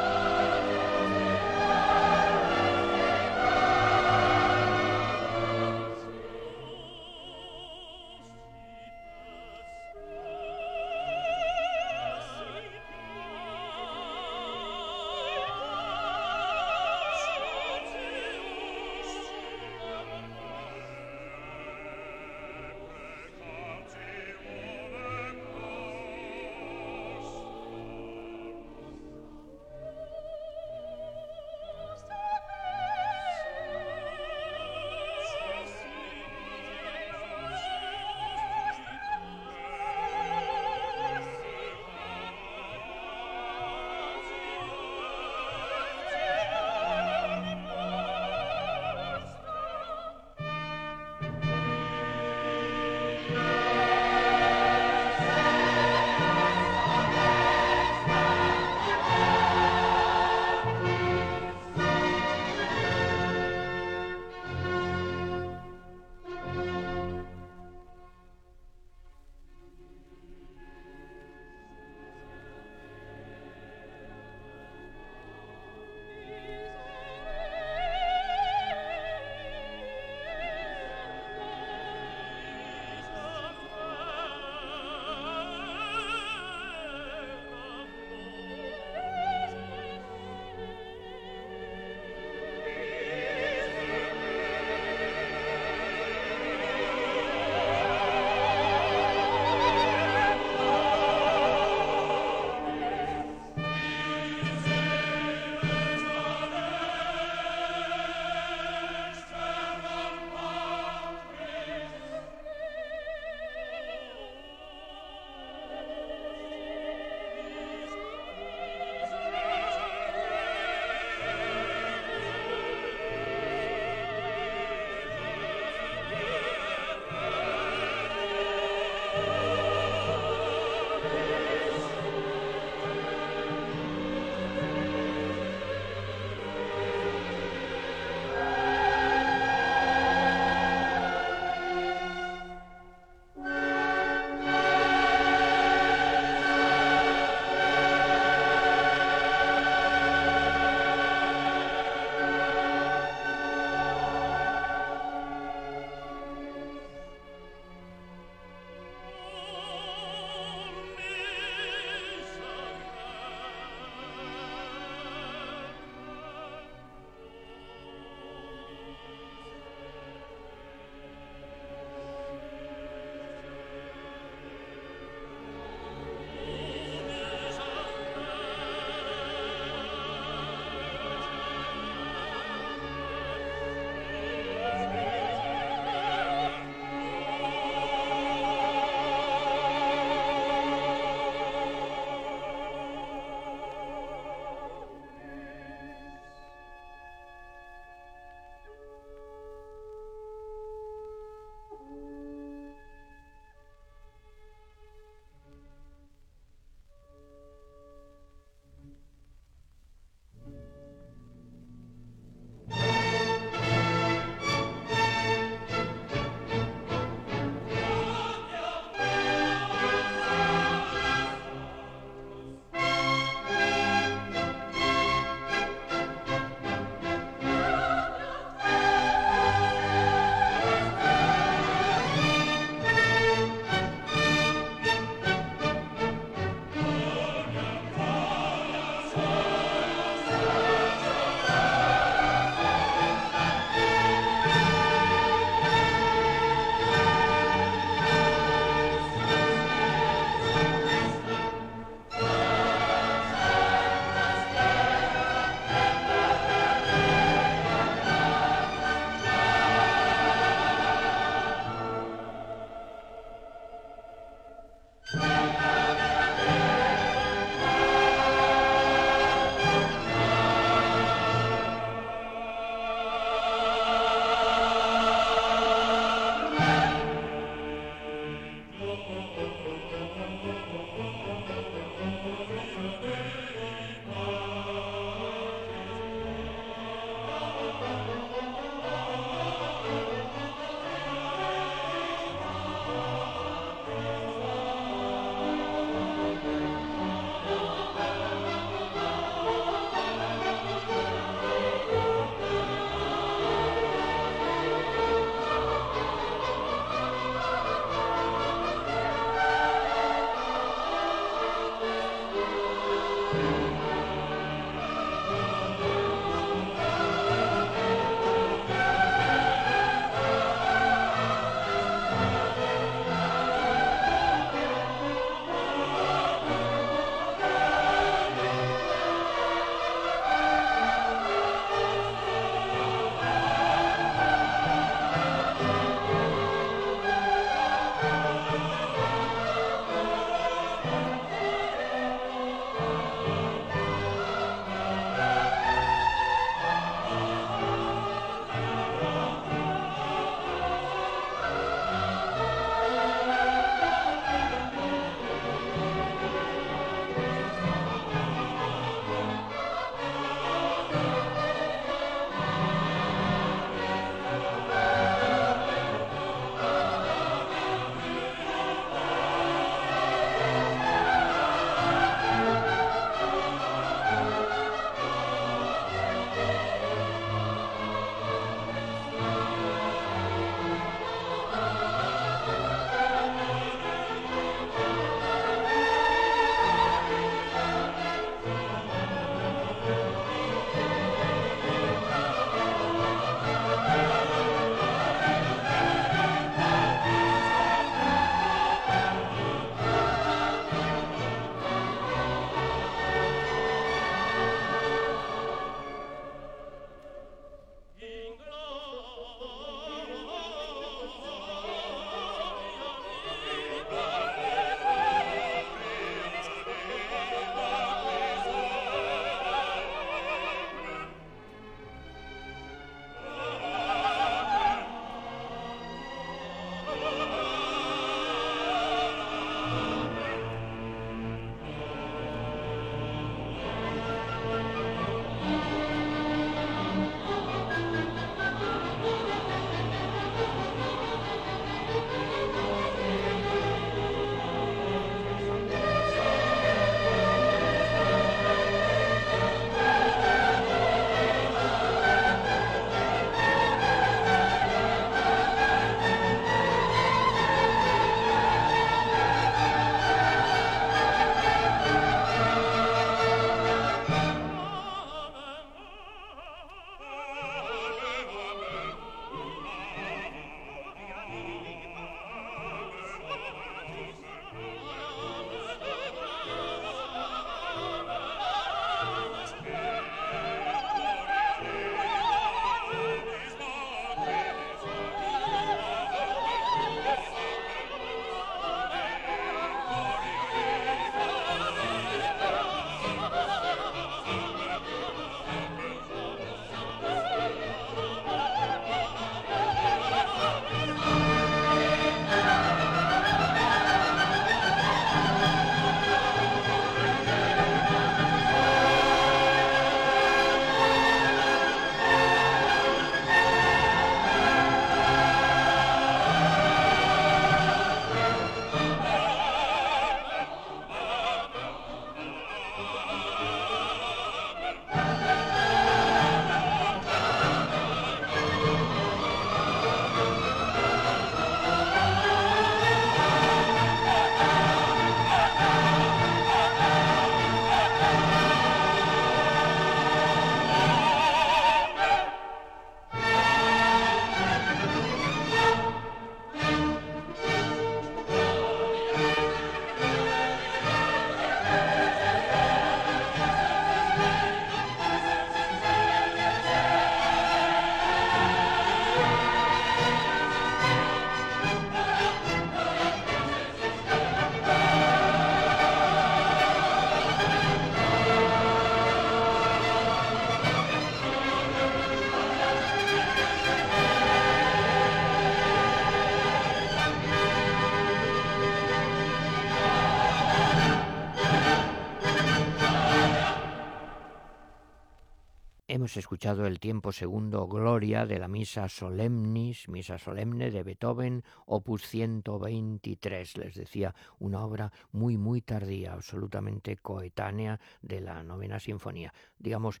Escuchado 586.40 586.66
el 586.66 586.80
tiempo 586.80 587.12
segundo 587.12 587.66
Gloria 587.66 588.24
de 588.24 588.38
la 588.38 588.48
Misa 588.48 588.88
Solemnis, 588.88 589.90
Misa 589.90 590.16
Solemne 590.16 590.70
de 590.70 590.82
Beethoven, 590.82 591.44
opus 591.66 592.06
123, 592.06 593.58
les 593.58 593.74
decía, 593.74 594.14
una 594.38 594.64
obra 594.64 594.90
muy, 595.12 595.36
muy 595.36 595.60
tardía, 595.60 596.14
absolutamente 596.14 596.96
coetánea 596.96 597.78
de 598.00 598.22
la 598.22 598.42
novena 598.42 598.80
sinfonía. 598.80 599.34
Digamos, 599.58 600.00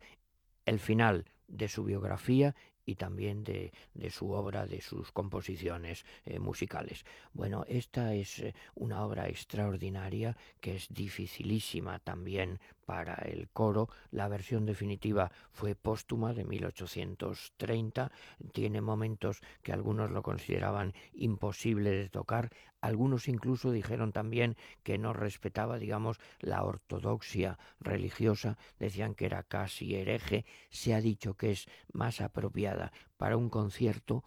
el 0.64 0.78
final 0.78 1.26
de 1.46 1.68
su 1.68 1.84
biografía 1.84 2.54
y 2.86 2.94
también 2.94 3.44
de, 3.44 3.72
de, 3.92 4.10
su 4.10 4.30
obra, 4.32 4.66
de 4.66 4.80
sus 4.80 5.12
composiciones 5.12 6.06
eh, 6.24 6.38
musicales. 6.38 7.04
Bueno, 7.34 7.64
esta 7.68 8.14
es 8.14 8.38
eh, 8.38 8.54
una 8.74 9.04
obra 9.04 9.28
extraordinaria 9.28 10.36
que 10.60 10.76
es 10.76 10.88
dificilísima 10.88 11.98
también 11.98 12.60
para 12.90 13.14
el 13.14 13.48
coro. 13.50 13.88
La 14.10 14.26
versión 14.26 14.66
definitiva 14.66 15.30
fue 15.52 15.76
póstuma 15.76 16.34
de 16.34 16.44
1830. 16.44 18.10
Tiene 18.52 18.80
momentos 18.80 19.42
que 19.62 19.72
algunos 19.72 20.10
lo 20.10 20.24
consideraban 20.24 20.92
imposible 21.12 21.90
de 21.92 22.08
tocar. 22.08 22.50
Algunos 22.80 23.28
incluso 23.28 23.70
dijeron 23.70 24.10
también 24.10 24.56
que 24.82 24.98
no 24.98 25.12
respetaba, 25.12 25.78
digamos, 25.78 26.18
la 26.40 26.64
ortodoxia 26.64 27.60
religiosa. 27.78 28.58
Decían 28.80 29.14
que 29.14 29.26
era 29.26 29.44
casi 29.44 29.94
hereje. 29.94 30.44
Se 30.70 30.92
ha 30.92 31.00
dicho 31.00 31.34
que 31.34 31.52
es 31.52 31.68
más 31.92 32.20
apropiada 32.20 32.90
para 33.16 33.36
un 33.36 33.50
concierto 33.50 34.24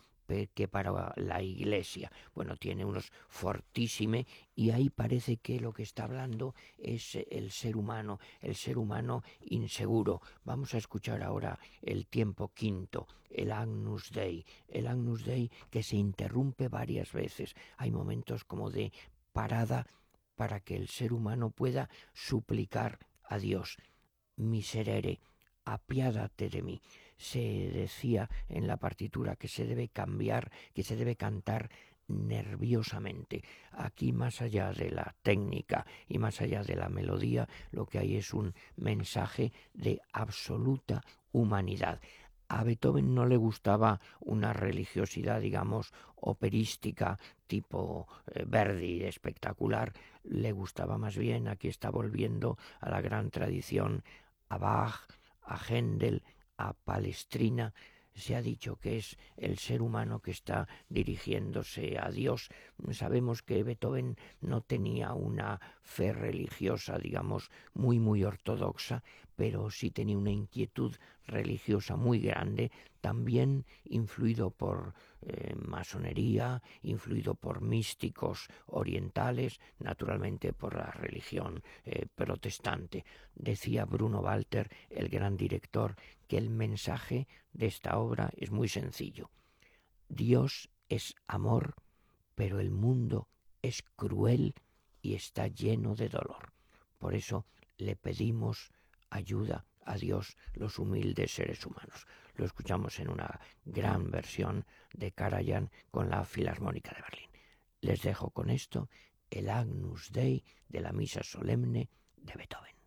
que 0.54 0.68
para 0.68 1.14
la 1.18 1.42
iglesia. 1.42 2.12
Bueno, 2.34 2.56
tiene 2.56 2.86
unos 2.86 3.12
fortísime 3.28 4.26
y 4.56 4.72
ahí 4.72 4.90
parece 4.90 5.38
que 5.38 5.60
lo 5.60 5.74
que 5.74 5.84
está 5.84 6.06
hablando 6.06 6.56
es 6.78 7.16
el 7.30 7.52
ser 7.52 7.78
humano, 7.78 8.20
el 8.42 8.56
ser 8.56 8.78
humano 8.78 9.24
inseguro. 9.42 10.22
Vamos 10.44 10.74
a 10.74 10.78
escuchar 10.78 11.24
ahora 11.24 11.60
el 11.82 12.08
tiempo 12.08 12.52
quinto, 12.54 13.08
el 13.30 13.52
Agnus 13.52 14.12
Dei, 14.12 14.46
el 14.68 14.88
Agnus 14.88 15.26
Dei 15.26 15.52
que 15.70 15.84
se 15.84 15.98
interrumpe 15.98 16.68
varias 16.70 17.12
veces. 17.12 17.54
Hay 17.78 17.92
momentos 17.92 18.44
como 18.44 18.70
de 18.70 18.92
parada 19.34 19.86
para 20.36 20.60
que 20.60 20.76
el 20.76 20.88
ser 20.88 21.14
humano 21.14 21.52
pueda 21.52 21.90
suplicar 22.14 23.00
a 23.24 23.38
Dios. 23.38 23.78
Miserere, 24.36 25.20
apiádate 25.66 26.50
de 26.50 26.62
mí 26.64 26.82
se 27.18 27.70
decía 27.74 28.30
en 28.50 28.68
la 28.68 28.78
partitura 28.78 29.36
que 29.36 29.48
se 29.48 29.66
debe 29.66 29.90
cambiar, 29.90 30.52
que 30.74 30.84
se 30.84 30.96
debe 30.96 31.16
cantar 31.16 31.70
nerviosamente. 32.08 33.44
Aquí 33.72 34.12
más 34.12 34.42
allá 34.42 34.72
de 34.72 34.92
la 34.92 35.16
técnica 35.22 35.86
y 36.08 36.18
más 36.18 36.42
allá 36.42 36.64
de 36.64 36.76
la 36.76 36.90
melodía, 36.90 37.48
lo 37.72 37.86
que 37.86 38.00
hay 38.00 38.16
es 38.18 38.34
un 38.34 38.54
mensaje 38.76 39.52
de 39.74 40.02
absoluta 40.12 41.04
humanidad. 41.32 42.00
A 42.50 42.64
Beethoven 42.64 43.16
no 43.16 43.26
le 43.26 43.38
gustaba 43.38 44.00
una 44.20 44.54
religiosidad, 44.54 45.42
digamos, 45.42 45.92
operística 46.16 47.18
tipo 47.48 48.08
eh, 48.28 48.44
Verdi, 48.48 49.04
espectacular. 49.04 49.94
Le 50.24 50.52
gustaba 50.52 50.98
más 50.98 51.18
bien, 51.18 51.48
aquí 51.48 51.68
está 51.68 51.90
volviendo 51.90 52.58
a 52.80 52.90
la 52.90 53.02
gran 53.02 53.32
tradición, 53.32 54.04
a 54.50 54.58
Bach, 54.58 55.08
a 55.42 55.58
Händel, 55.58 56.22
a 56.58 56.74
Palestrina, 56.74 57.74
se 58.16 58.36
ha 58.36 58.42
dicho 58.42 58.76
que 58.76 58.98
es 58.98 59.18
el 59.38 59.58
ser 59.58 59.82
humano 59.82 60.20
que 60.20 60.32
está 60.32 60.68
dirigiéndose 60.90 61.98
a 62.00 62.12
Dios. 62.12 62.50
Sabemos 62.92 63.42
que 63.42 63.64
Beethoven 63.64 64.18
no 64.42 64.62
tenía 64.62 65.14
una 65.14 65.60
fe 65.82 66.14
religiosa, 66.14 66.98
digamos, 67.00 67.50
muy, 67.74 68.00
muy 68.00 68.24
ortodoxa, 68.24 69.04
pero 69.36 69.70
sí 69.70 69.92
tenía 69.92 70.18
una 70.18 70.32
inquietud 70.32 70.96
religiosa 71.26 71.96
muy 71.96 72.20
grande, 72.20 72.72
también 73.02 73.66
influido 73.86 74.52
por 74.52 74.94
eh, 75.22 75.56
masonería, 75.56 76.62
influido 76.82 77.36
por 77.36 77.62
místicos 77.62 78.48
orientales, 78.68 79.60
naturalmente 79.80 80.54
por 80.54 80.76
la 80.76 80.92
religión 80.92 81.64
eh, 81.86 82.06
protestante. 82.16 83.06
Decía 83.36 83.86
Bruno 83.86 84.20
Walter, 84.20 84.70
el 84.90 85.10
gran 85.10 85.38
director, 85.38 85.96
que 86.28 86.38
el 86.38 86.50
mensaje 86.50 87.28
de 87.52 87.68
esta 87.68 87.98
obra 87.98 88.32
es 88.38 88.52
muy 88.52 88.68
sencillo. 88.68 89.30
Dios 90.10 90.70
es 90.90 91.16
amor, 91.28 91.76
pero 92.36 92.60
el 92.60 92.72
mundo 92.72 93.28
es 93.62 93.84
cruel 93.96 94.54
y 95.02 95.16
está 95.16 95.48
lleno 95.48 95.96
de 95.96 96.10
dolor. 96.10 96.54
Por 97.00 97.16
eso 97.16 97.46
le 97.78 97.96
pedimos 97.96 98.72
ayuda 99.14 99.66
a 99.86 99.96
Dios 99.96 100.38
los 100.54 100.80
humildes 100.80 101.34
seres 101.34 101.66
humanos. 101.66 102.08
Lo 102.36 102.46
escuchamos 102.46 103.00
en 103.00 103.10
una 103.10 103.40
gran 103.64 104.10
versión 104.10 104.66
de 104.94 105.12
Karajan 105.12 105.70
con 105.92 106.10
la 106.10 106.26
Filarmónica 106.26 106.92
de 106.96 107.02
Berlín. 107.02 107.30
Les 107.82 108.02
dejo 108.02 108.32
con 108.32 108.50
esto 108.50 108.90
el 109.30 109.50
Agnus 109.50 110.12
Dei 110.12 110.44
de 110.68 110.82
la 110.82 110.92
Misa 110.92 111.22
Solemne 111.24 111.90
de 112.18 112.34
Beethoven. 112.34 112.83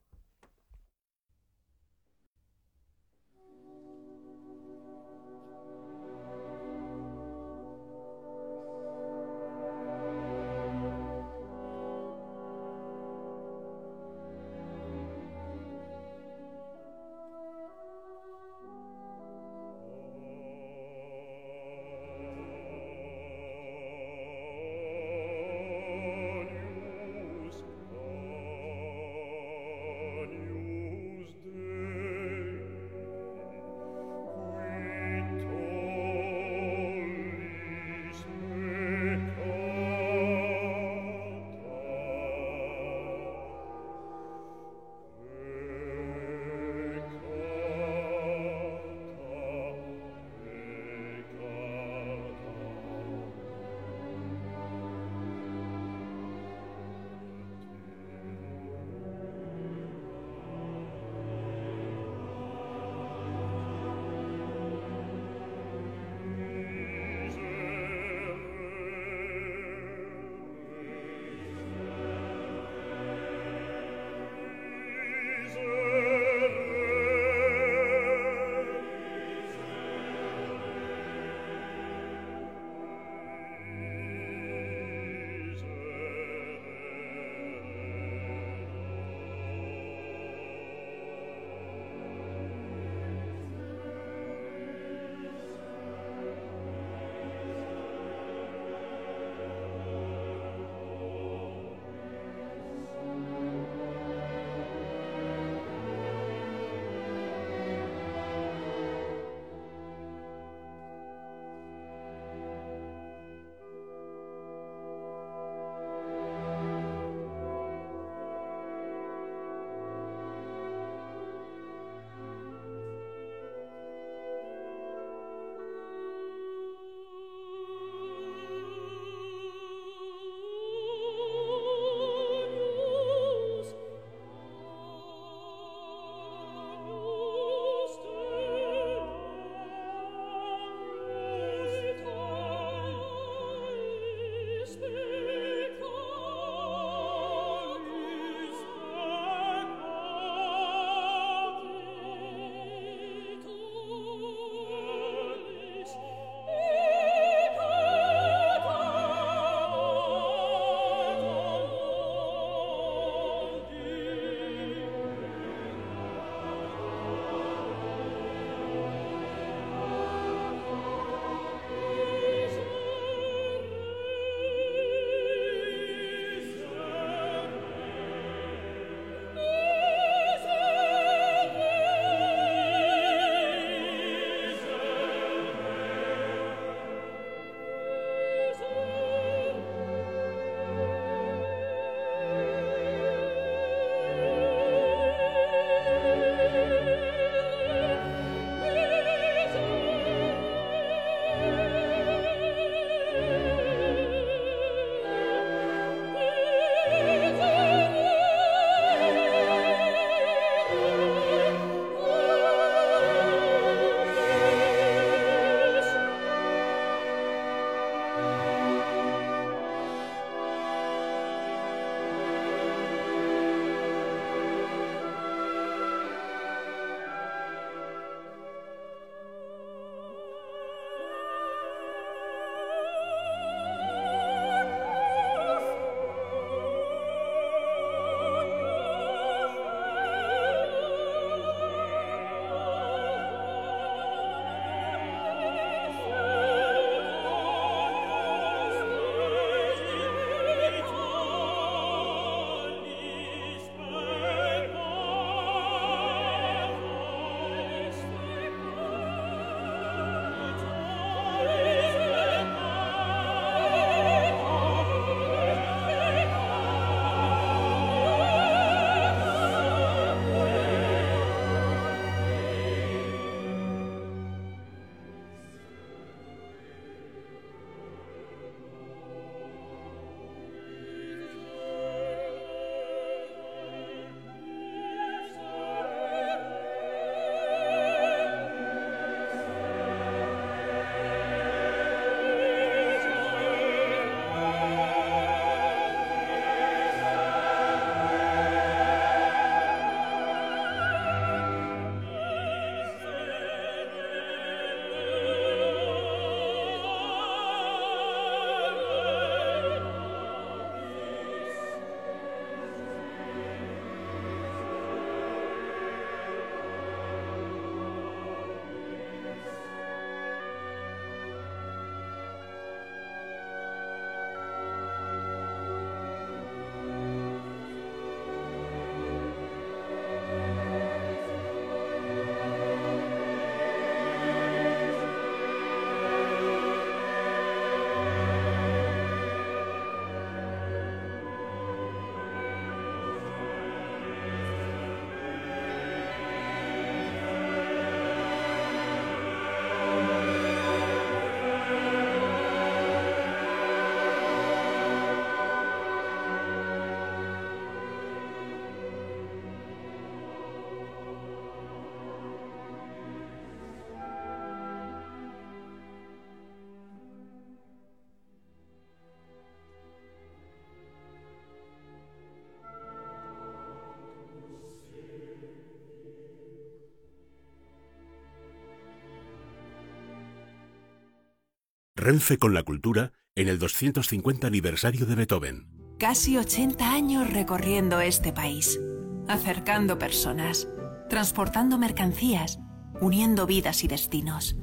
Renfe 382.06 382.38
con 382.38 382.54
la 382.54 382.62
cultura 382.62 383.10
en 383.34 383.48
el 383.48 383.58
250 383.58 384.46
aniversario 384.46 385.06
de 385.06 385.16
Beethoven. 385.16 385.66
Casi 385.98 386.36
80 386.36 386.92
años 386.92 387.28
recorriendo 387.28 388.00
este 388.00 388.32
país, 388.32 388.78
acercando 389.26 389.98
personas, 389.98 390.68
transportando 391.10 391.78
mercancías, 391.78 392.60
uniendo 393.00 393.44
vidas 393.44 393.82
y 393.82 393.88
destinos. 393.88 394.56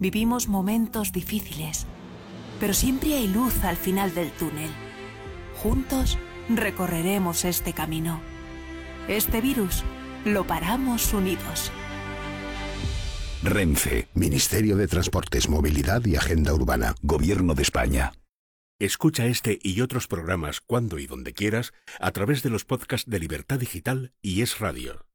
Vivimos 0.00 0.48
momentos 0.48 1.12
difíciles, 1.12 1.86
pero 2.58 2.74
siempre 2.74 3.14
hay 3.14 3.28
luz 3.28 3.62
al 3.62 3.76
final 3.76 4.12
del 4.12 4.32
túnel. 4.32 4.70
Juntos 5.62 6.18
recorreremos 6.48 7.44
este 7.44 7.74
camino. 7.74 8.20
Este 9.06 9.40
virus 9.40 9.84
lo 10.24 10.48
paramos 10.48 11.14
unidos. 11.14 11.70
Renfe, 13.46 14.08
Ministerio 14.12 14.76
de 14.76 14.88
Transportes, 14.88 15.48
Movilidad 15.48 16.04
y 16.04 16.16
Agenda 16.16 16.52
Urbana, 16.52 16.96
Gobierno 17.02 17.54
de 17.54 17.62
España. 17.62 18.12
Escucha 18.80 19.26
este 19.26 19.60
y 19.62 19.80
otros 19.82 20.08
programas 20.08 20.60
cuando 20.60 20.98
y 20.98 21.06
donde 21.06 21.32
quieras 21.32 21.72
a 22.00 22.10
través 22.10 22.42
de 22.42 22.50
los 22.50 22.64
podcasts 22.64 23.08
de 23.08 23.20
Libertad 23.20 23.60
Digital 23.60 24.12
y 24.20 24.42
Es 24.42 24.58
Radio. 24.58 25.06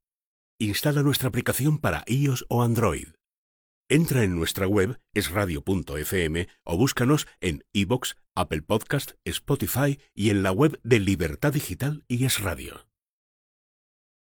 Instala 0.58 1.02
nuestra 1.02 1.28
aplicación 1.28 1.78
para 1.78 2.04
iOS 2.06 2.46
o 2.48 2.62
Android. 2.62 3.08
Entra 3.90 4.24
en 4.24 4.34
nuestra 4.34 4.66
web 4.66 4.98
esradio.fm 5.14 6.48
o 6.64 6.76
búscanos 6.78 7.28
en 7.42 7.64
iBox, 7.74 8.16
Apple 8.34 8.62
Podcast, 8.62 9.12
Spotify 9.26 10.00
y 10.14 10.30
en 10.30 10.42
la 10.42 10.52
web 10.52 10.80
de 10.82 11.00
Libertad 11.00 11.52
Digital 11.52 12.04
y 12.08 12.24
Es 12.24 12.40
Radio. 12.40 12.91